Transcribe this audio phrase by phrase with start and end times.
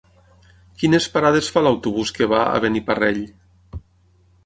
[0.83, 3.25] Quines parades fa l'autobús que va a Beniparrell?